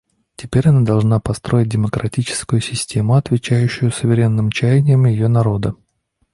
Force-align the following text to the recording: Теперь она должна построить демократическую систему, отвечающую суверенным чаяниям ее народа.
Теперь 0.35 0.67
она 0.67 0.81
должна 0.81 1.19
построить 1.19 1.69
демократическую 1.69 2.59
систему, 2.59 3.13
отвечающую 3.17 3.91
суверенным 3.91 4.49
чаяниям 4.51 5.05
ее 5.05 5.27
народа. 5.27 5.75